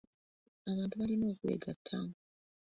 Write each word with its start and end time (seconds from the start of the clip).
Abantu 0.69 0.93
balina 0.99 1.25
okwegatta. 1.33 1.97